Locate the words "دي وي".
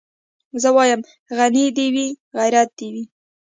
1.77-2.07, 2.77-3.03